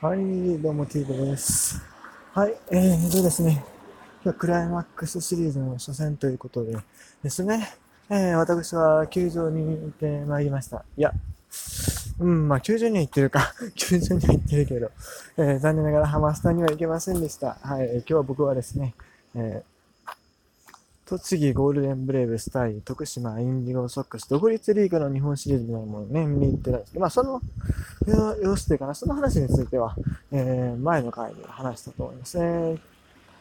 [0.00, 1.82] はい、どうも T です。
[2.32, 3.64] はい、えーとですね、
[4.22, 6.76] 今日クライマックスシリーズの初戦ということで
[7.24, 7.68] ですね、
[8.08, 10.84] えー、私は球場に行ってまいりました。
[10.96, 11.12] いや、
[12.20, 13.52] うん、まあ、球場には行ってるか。
[13.74, 14.92] 球場には行ってるけど、
[15.36, 17.56] えー、残念ながらハマスタには行けませんでした。
[17.60, 18.94] はい、今日は僕はですね、
[19.34, 19.77] えー
[21.08, 27.40] 栃木ゴールデンブレイブス対徳島インディゴソックス独立リーグの日本シリーズみたいなものをね、見に行ってたんですけど、まあその
[28.42, 29.96] 様子というかな、その話については、
[30.30, 32.76] えー、前の回で話したと思いますね。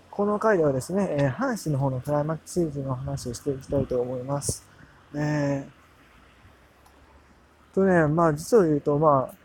[0.09, 4.65] この回ではですね、えー、阪神の方のクライマックスシリーズの話をしていきたいと思います。
[5.13, 9.35] えー、とね、まあ実を言うと、まあ、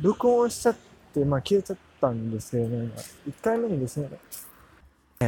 [0.00, 0.76] 録音しちゃっ
[1.12, 2.90] て、まあ消えちゃったんですけどね、
[3.28, 4.08] 1回目にですね、
[5.22, 5.26] え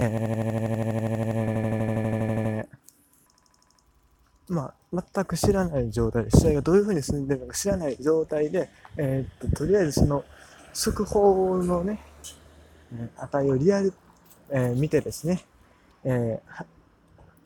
[4.49, 10.25] ー、まあ、全く知らない状態で、試合がどういうふうに進んでるのか知らない状態で、えー、っと、とりあえずその、
[10.73, 12.01] 速報のね、
[13.19, 13.93] 値をリアル、
[14.51, 15.45] えー、見てですね、
[16.05, 16.41] え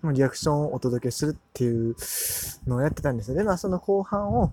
[0.05, 1.97] ー、リアクションをお届けするっていう
[2.69, 3.37] のをやってたんですよ。
[3.37, 4.53] で、まあ、その後半を、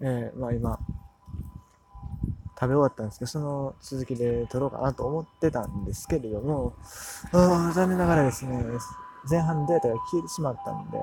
[0.00, 0.78] えー、まあ今、
[2.62, 6.74] 食べ終わったんですけど、その続きで撮ろうかなと思ってたんですけれども、
[7.32, 8.64] 残念ながらですね、
[9.28, 10.98] 前半のデータが消えてしまったんで、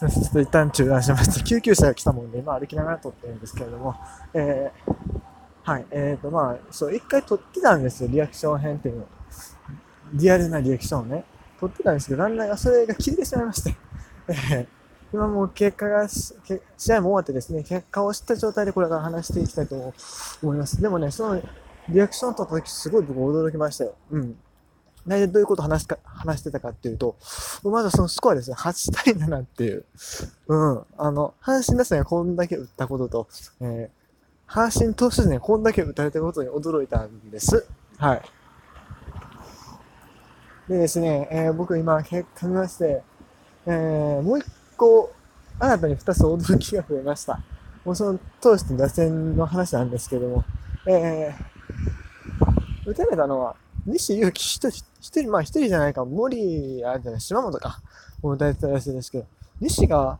[0.00, 3.94] ちょっと一旦中断しまして、救急車が来たもんで、今歩きながら撮ってるんですけれども、
[4.34, 5.20] えー、
[5.62, 9.06] はい、えっ、ー、と、まあ、そう、一回撮ってたんですよ、リアクション編っていうの。
[10.14, 11.24] リアルなリアクションをね、
[11.60, 13.76] 撮ってたんですけど、だんだんそれが消えてしまいまして、
[14.26, 14.77] えー
[15.12, 19.94] 今もう結果が、試合も終わってですね、結果を知った状態でこれから話していきたいと
[20.42, 20.80] 思います。
[20.80, 21.42] でもね、その
[21.88, 23.94] リアクション取った時すごい僕驚きましたよ。
[24.10, 24.38] うん。
[25.06, 27.16] 大体どういうこと話すか、話してたかっていうと、
[27.64, 29.84] まずそのスコアですね、8対7っていう。
[30.48, 30.84] うん。
[30.98, 33.28] あの、阪神打線がこんだけ打ったことと、
[33.62, 37.66] えー、阪神投手陣がこんだけ打たれたことに驚いたんです。
[37.96, 38.22] はい。
[40.68, 43.02] でですね、えー、僕今結果見まして、
[43.66, 44.46] えー、もう一
[44.78, 45.12] 個、
[45.58, 47.40] 新たに2つ驚きが増えました。
[47.84, 50.44] もうその投手と打線の話なんですけども、
[50.86, 57.80] えー、打たれたのは、西勇輝一人、一人、まあ一人じゃないか、森、あれじゃない、島本か、
[58.22, 59.26] もう打たれたらしいですけど、
[59.60, 60.18] 西が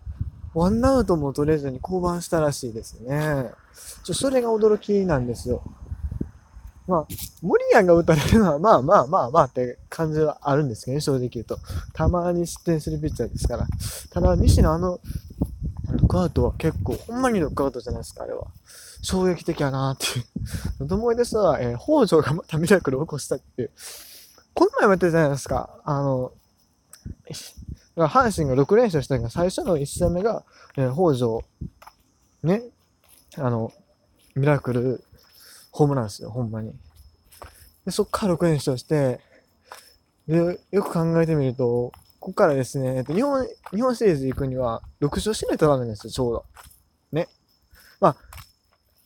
[0.54, 3.50] ワンアウトも取れずに降板したらしいですね。
[4.02, 5.62] ちょ、それが驚きなんですよ。
[6.88, 7.06] まあ、
[7.42, 11.58] モリアンが打たれるのは、まあまあまあまあって感じはあるんですけどね、正直言うと。
[11.92, 13.66] たまに失点するピッチャーですから。
[14.10, 14.98] ただ、西野あの、
[15.90, 18.46] ロックアウトは結構、ほんまにロックアウトじゃないですか、あれは。
[19.02, 20.22] 衝撃的やなーってい
[20.80, 20.88] う。
[20.88, 23.70] と思い出すのは、えー、北条がまたミラクルを起こしたっていう。
[24.54, 25.78] この前もやってたじゃないですか。
[25.84, 26.32] あの、
[27.96, 30.44] 阪神が6連勝したのが、最初の1戦目が、
[30.78, 31.42] えー、北条、
[32.42, 32.62] ね、
[33.36, 33.72] あの、
[34.34, 35.04] ミラクル
[35.78, 36.74] ホームランですよ、ほんまに。
[37.84, 39.20] で、そっから6連勝して、
[40.26, 46.44] で、よく考えてみると、ここからですね、えっと、日本、日本シリーズ行くには、6勝しないとダメなんですよ、ちょうど。
[47.12, 47.28] ね。
[48.00, 48.16] まあ、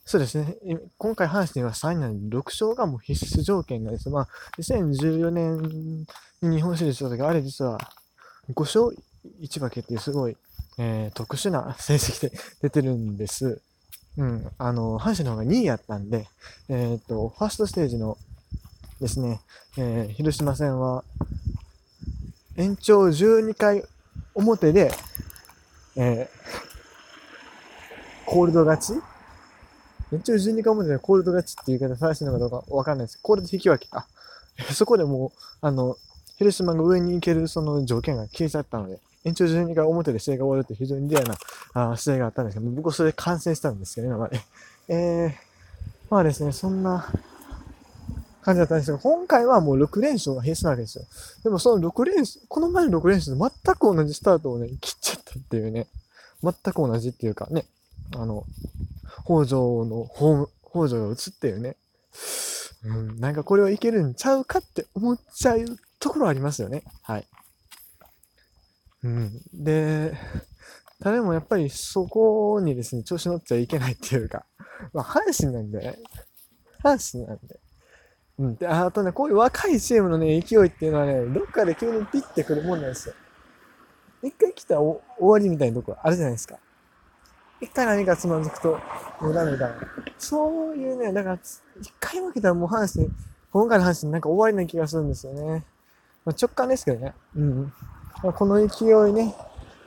[0.07, 0.57] そうですね。
[0.97, 4.09] 今回阪神は3位なんで、6勝がもう必須条件なんです。
[4.09, 4.29] まあ、
[4.59, 6.07] 2014年
[6.41, 7.77] に日本シリーズした時、あれ実は
[8.55, 8.97] 5勝
[9.43, 10.39] 1分けっていうすごい、
[10.79, 13.61] えー、特殊な成績で出てるんです。
[14.19, 16.27] うん、あの、阪神の方が2位やったんで、
[16.69, 18.19] えっ、と、ファーストステージの
[19.01, 19.41] ですね、
[19.79, 21.03] えー、広島戦は、
[22.57, 23.85] 延長12回
[24.35, 24.93] 表で、
[25.97, 26.29] えー、
[28.27, 29.03] コールド勝ち？
[30.13, 33.19] 延長12回表でコールド勝ちっていう言い方正しいのかどうかわかんないです。
[33.23, 34.07] コールド引き分けか。
[34.73, 35.97] そこでもう、あの、
[36.37, 41.37] 広島が上に行けるその条件が消えちゃったので、延長12回表で試合が終わるって非常にレアな
[41.93, 44.41] あ試合があったんですけど、僕はそれで観戦したんですけど、今まで。
[44.89, 45.33] えー、
[46.11, 47.09] まあですね、そんな
[48.43, 51.05] 感じだったんですけど、今回はもう6連勝が必須なわけですよ。
[51.45, 55.87] でもその6連勝、この前の6連勝と全く同じスタートをね、切っちゃったっていうね、
[56.43, 57.65] 全く同じっていうかね、
[58.17, 58.45] あの、
[59.25, 61.77] 北条のホーム、北条が打つっていうね、
[62.85, 65.65] うん、なんかこれはいけるんちゃうかって思っちゃう
[66.01, 66.83] ところありますよね。
[67.03, 67.27] はい。
[69.03, 69.43] うん。
[69.53, 70.17] で、
[71.01, 74.47] 誰もやっぱりそこにですね、調子乗っちゃいけないっていうか、
[74.93, 75.99] まあ、阪神なんでね、
[76.83, 77.61] 阪神なんで。
[78.39, 78.57] うん。
[78.57, 83.15] で、あとね、こういう若いチームのね、勢いっていうのはね、どっかで急にピッてくるもんなんですよ。
[84.23, 86.57] 一回来たら終わりみたいなとこあるじゃないですか。
[87.61, 88.79] 一回何かつまずくと、
[89.21, 89.73] もうダメだ。
[90.19, 91.39] そういうね、だから、
[91.81, 93.11] 一回負けたらもう阪神、
[93.51, 95.65] 今回の阪神なんか終わりな気がするんですよね。
[96.25, 97.15] まあ、直感ですけどね。
[97.37, 97.73] うん。
[98.31, 99.35] この勢いね、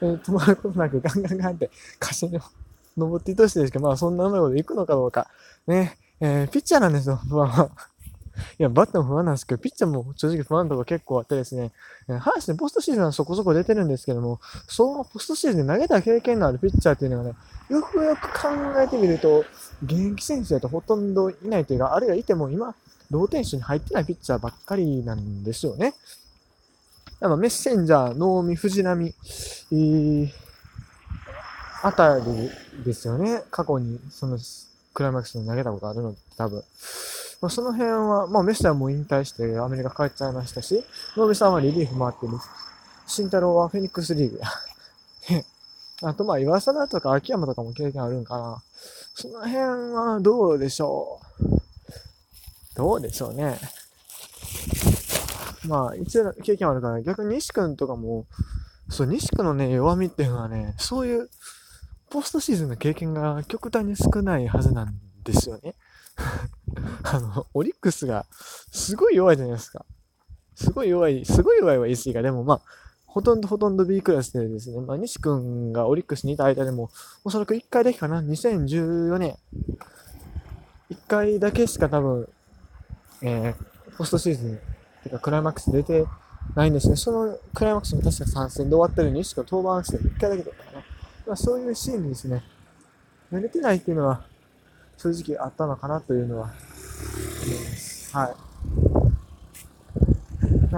[0.01, 1.69] えー、止まることなくガンガンガンって
[2.01, 2.41] 歌詞の
[2.97, 5.27] 登っていとしてですけど、まあそんなうまいこといくのかどうか。
[5.67, 7.69] ね、えー、ピッチャーなんですよ、不安は。
[8.59, 11.71] いや、バッターも不安なんですけど、ピッチャーも正直不安とか結構あってですね、
[12.07, 17.35] 阪神ポストシーズンはそこそこ出てるんですけども、そのポストシーズンで投げた経験のあるピッチャーっていうのがね、
[17.69, 19.45] よくよく考えてみると、
[19.83, 22.75] 現役選手だとほとんどいないというか、あるいはいても今、
[23.09, 25.93] ローテンションに入ってないピッチャーばっかりなんですよね。
[27.19, 30.29] やっぱメッセンジャー、能見、藤波、えー、
[31.83, 32.25] あたり
[32.83, 33.43] ですよね。
[33.51, 34.37] 過去にその
[34.93, 36.63] クライマックスに投げたことあるのって多分。
[37.41, 40.83] まあ、その辺は、まあメッセはも引退してアメリカ帰っちゃいましたし、
[41.15, 42.33] 能見さんはリリーフ回ってる。
[43.07, 44.47] 慎太郎はフェニックスリーグや。
[46.09, 48.63] あとまあ岩貞とか秋山とかも経験あるんかな。
[49.13, 49.55] その辺
[49.93, 51.45] はどうでしょう。
[52.75, 53.59] どうでしょうね。
[55.67, 58.25] まあ、一応経験あるから、逆に西君とかも、
[58.89, 61.29] そう、西君のね、弱みっていうのはね、そういう、
[62.09, 65.75] ポストシーズンの経験が極端に少ないはずなんですよね。
[67.03, 68.25] あの、オリックスが
[68.71, 69.85] すごい弱いじゃないですか。
[70.55, 72.21] すごい弱い、すごい弱いは言い過ぎか。
[72.21, 72.61] でもまあ、
[73.05, 76.89] ほとんどほとんど B クラスでですね、まあ、西君がオリックスにいた間でも、
[77.23, 79.37] おそらく1回だけかな、2014年、
[80.89, 82.29] 1回だけしか多分、
[83.21, 84.59] えー、ポストシーズン、
[85.05, 86.05] てかクライマックス出て
[86.55, 86.95] ないんですね。
[86.95, 90.83] そのクライマックスも確か3戦で終わったように、しか登板して1回だけだったかな。
[91.27, 92.43] まあ、そういうシーンにですね、
[93.31, 94.23] 投げてないっていうのは、
[94.97, 96.53] 正直あったのかなというのは、
[97.43, 98.15] 思います。
[98.15, 98.54] はい。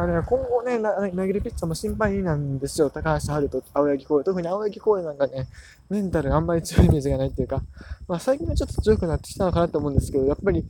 [0.06, 2.90] だから今後ね、投げるピッチャーも心配なんですよ。
[2.90, 4.24] 高橋春と青柳公園。
[4.24, 5.48] 特に青柳公園なんかね、
[5.90, 7.62] メンタルあんまり強いイメージがないっていうか、
[8.08, 10.66] まあ最近はちょっと強くなってきたのかなと思うんですけど、やっぱり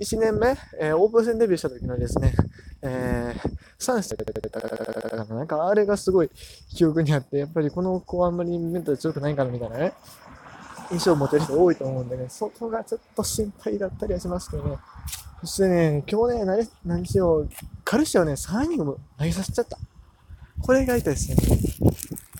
[0.00, 2.34] 1年目、えー、オープン戦デビューした時のですね、
[2.82, 4.16] えー、3して
[5.34, 6.30] なんかあれがすごい
[6.74, 9.92] 記憶にあって、やっぱりこの子はあんまりメンタル強くないからみたいなね、
[10.90, 14.76] 印象を持てる人多いと思うんでね、そこがちょっと心配だったりはしますけどね。
[15.40, 17.48] そしてね、今日ね、何何しよう、
[17.92, 19.76] カルシアをね、3イニングも投げさせちゃった。
[20.62, 21.36] これが痛いですね。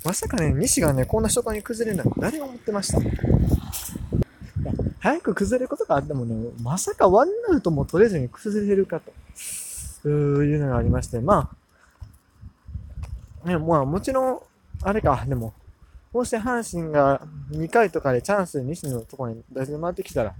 [0.02, 2.99] まさかね、西がね、こんな初回に崩れるなんて誰が思ってました、
[4.99, 9.02] 早く崩れることがあってもね、まさかワンアウトも取れずに崩れるか
[10.02, 11.50] というのがありまして、ま
[13.44, 14.40] あ、ね、まあもちろん、
[14.81, 15.52] あれか、でも、
[16.14, 17.20] こうして阪神が
[17.50, 20.34] 2回とかでチャンスで西のところに出し回ってきたら、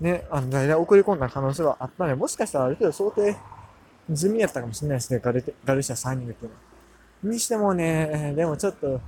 [0.00, 3.36] ね、あの、代打送り込んだ可能性はあったので、もしかしたらある程度想定
[4.14, 6.50] 済みやったかもしれないですね、ガルガルシア3人っていう
[7.24, 7.30] の。
[7.32, 9.00] にしてもね、でもちょっと、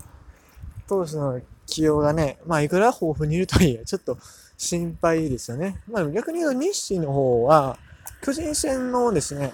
[0.89, 4.19] 投手の起用がね、まあいくら豊富にいるとはいえ、ちょっと
[4.57, 5.81] 心配ですよね。
[5.89, 7.79] まあ逆に言うと日清の方は、
[8.23, 9.53] 巨人戦のですね、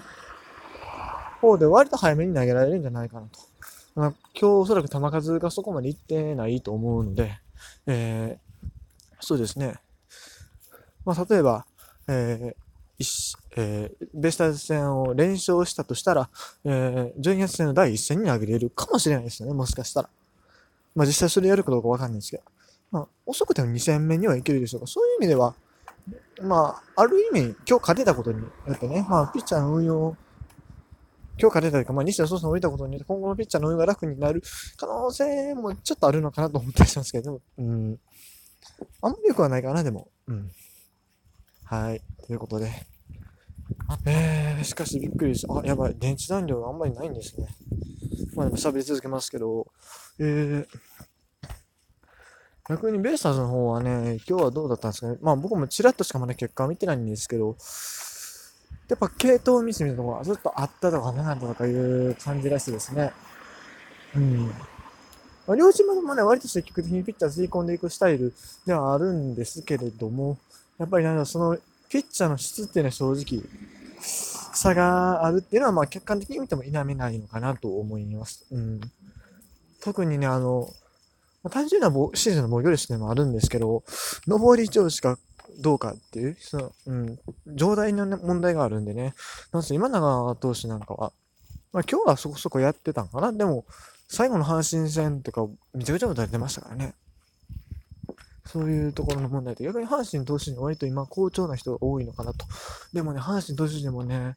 [1.45, 3.39] 方で割と早めに投げられるんじゃないかなと。
[3.95, 7.39] まあ、今日おそらく球数がそこまでいってないと思うので、
[7.85, 8.67] えー、
[9.19, 9.75] そうですね。
[11.05, 11.65] まあ、例えば、
[12.07, 12.65] えー
[13.55, 16.29] えー、ベスターズ戦を連勝したとしたら、
[16.65, 20.09] えー、12月戦の第1戦に投げれるかもしれないですよね、もしかしたら。
[20.95, 22.43] まあ実際それやるかどうかわかんないですけど。
[22.91, 24.87] まあ、遅くても2戦目にはいけるでしょうか。
[24.87, 25.55] そういう意味では、
[26.41, 30.15] まあ、ある意味、今日勝てたことによってね、まあ、ピッチャーの運用
[31.37, 34.41] 強化出たというか、まあ、西田総さんを置いたことによって、今後のピッチャーの運用が楽になる
[34.77, 37.99] 可能性もちょっとあるのかなと思ったりしますけど、うん。
[39.01, 40.09] あんまり良くはないかな、でも。
[40.27, 40.51] うん。
[41.65, 42.01] はい。
[42.25, 42.71] ということで。
[44.05, 45.53] えー、しかしびっくりした。
[45.53, 45.95] あ、やばい。
[45.97, 47.47] 電池残量があんまりないんですね。
[48.35, 49.67] まあでも喋り続けますけど、
[50.19, 50.67] えー、
[52.69, 55.17] 逆にベイスターズの方はね、今日はどうだったんですかね。
[55.21, 57.55] まあ僕もちらっとしかまだ結果は見てないんですけど、
[58.87, 63.11] やっぱ系統ミスみたいなところがずっとあったとかなかったとかいう感じらしいですね。
[64.15, 64.47] うん。
[65.47, 68.33] まあ、両チームともね、割と積極的にピッチャー吸い込んでいくスタイル
[68.65, 70.37] ではあるんですけれども、
[70.79, 71.57] やっぱりなんだその
[71.89, 73.43] ピッチャーの質っていうのは正直
[74.01, 78.45] 差があるっていうのは、まあ客観的に見ても否めないのかなと思います。
[78.51, 78.81] うん。
[79.81, 80.69] 特にね、あの
[81.43, 83.83] ま、単純なシーズンの防御率っていうのもあるんですけど、
[84.27, 85.17] 上り調子が
[85.59, 89.13] どうかっていう、その、うん、状態の、ね、問題があるんでね。
[89.51, 91.13] なんせ今永投手なんかは、
[91.71, 93.31] まあ今日はそこそこやってたんかな。
[93.31, 93.65] でも、
[94.07, 96.95] 最後の阪神戦とかめちゃくちゃ打たれてましたからね。
[98.47, 102.45] そういうところの問題で、逆に阪神投手に割と今好調な人が多いのかなと。
[102.93, 104.35] でもね、阪神投手でもね、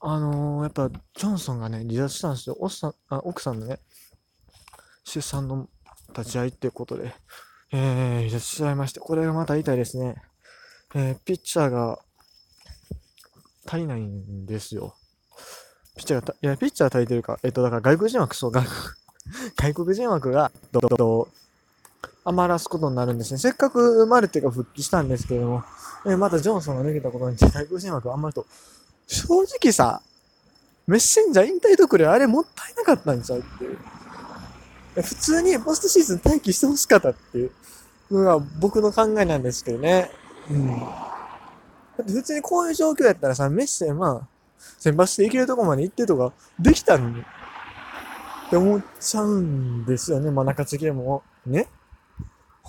[0.00, 2.56] あのー、やっぱ、ジョンソンがね、離脱したんですよ。
[2.58, 3.78] 奥さん、あ奥さんのね、
[5.04, 5.68] 出産の
[6.16, 7.14] 立ち会いっていうことで、
[7.72, 10.16] えー、離脱しちゃいまして、これがまた痛いですね。
[10.94, 11.98] えー、ピッチャーが
[13.66, 14.94] 足りないんですよ。
[15.96, 17.38] ピッチャーが、いや、ピッチャー足りてるか。
[17.42, 18.76] えっと、だから外国人枠、そう、外国、
[19.56, 21.28] 外国人枠が、どど、ど、
[22.24, 23.38] 余らすことになるんですね。
[23.38, 25.64] せっかく生まれてが復帰したんですけれども、
[26.06, 28.46] えまたジョンソンが抜けたことに対抗心枠余ると、
[29.06, 29.26] 正
[29.60, 30.00] 直さ、
[30.86, 33.78] メッセンジャー引退特例あれもったいなかったんちゃうっていう。
[34.94, 37.52] 普通にポストシーズン待機してほしかったっていう
[38.10, 40.10] のが僕の考えなんですけどね。
[40.50, 40.68] うん。
[40.68, 40.74] だ
[42.02, 44.28] って普通にこういう状況やったらさ、メッセンまあ、
[44.78, 47.20] 先発していけるとこまで行ってとかできたのに。
[47.20, 47.24] っ
[48.50, 50.30] て思っちゃうんですよね。
[50.30, 51.22] まあ中継ぎでも。
[51.46, 51.68] ね。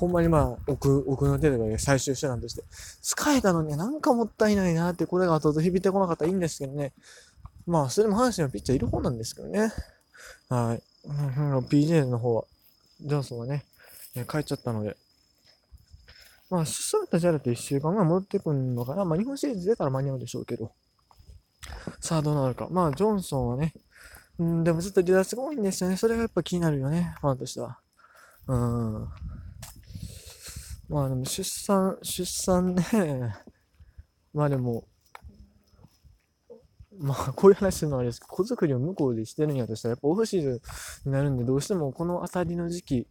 [0.04, 2.64] ほんまにまあ、奥、奥の手で最終手段として。
[3.02, 6.92] 使えたのになんかもったいないなって、これが後々響いてこなかったらいいんですけどね。
[7.66, 9.72] まあ、それも阪神はピッチャーいる方なんですけどね。
[10.50, 10.84] はい。
[11.06, 12.44] うん、PJ の方は、
[13.00, 13.64] ジョンソンはね、
[14.30, 14.98] 帰っちゃったので。
[16.50, 19.06] まあ、そういったジャラって1週間前戻ってくるのかな。
[19.06, 20.74] まあ、日本シリーズ出たら間に合うでしょうけど。
[22.02, 22.68] さあ、どうなるか。
[22.70, 23.74] まあ、ジョンソンはね、
[24.38, 25.96] うん、でもずっと離脱が多いんですよね。
[25.96, 27.80] それがやっぱ気になるよね、ファンとしては。
[28.48, 29.08] うん。
[30.90, 32.84] まあでも出産、出産ね、
[34.34, 34.88] まあでも、
[37.00, 40.62] まあこういう話するのはあれですけど、子作りを向こうでしてるんやとしたら、やっぱオフシーズ
[41.06, 43.08] ンになるんで、どうしてもこの辺りの時期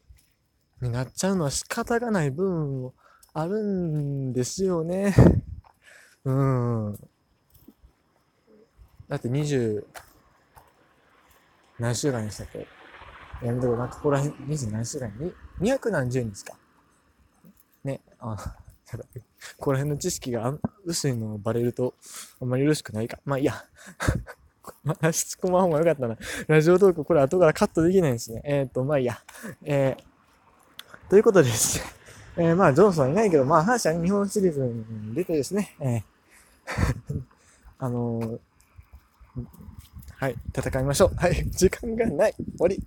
[0.80, 2.94] になっちゃうのは仕方がない部分も
[3.34, 5.14] あるんですよね。
[6.24, 6.98] うん。
[9.08, 9.84] だって20、
[11.78, 12.66] 何週間でしたっけ？
[13.44, 13.76] やめとこ。
[13.76, 15.08] なんかここら辺、20何週間？
[15.18, 16.56] に ?200 何十日か？
[17.84, 18.56] ね、あ、
[18.92, 19.20] やばい。
[19.20, 19.24] こ
[19.58, 21.94] こら辺の知識が薄いのをバレると、
[22.40, 23.18] あんまりよろしくないか。
[23.24, 23.64] まあいいや。
[24.84, 26.16] まあ、しつこまん方がよかったな。
[26.46, 28.42] ラジオトーク、これ後からカットできないんですね。
[28.44, 29.18] えっ、ー、と、まあいいや。
[29.64, 31.80] えー、ということです。
[32.36, 36.02] えー、まあ、ジョンソンいないけど、まあ、阪神日本シリーズに出てですね、えー、
[37.78, 38.38] あのー、
[40.16, 41.14] はい、戦いましょう。
[41.16, 42.34] はい、時間がない。
[42.34, 42.82] 終わり。